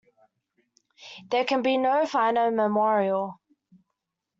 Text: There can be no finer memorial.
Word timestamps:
There 1.29 1.45
can 1.45 1.61
be 1.61 1.77
no 1.77 2.07
finer 2.07 2.49
memorial. 2.49 3.39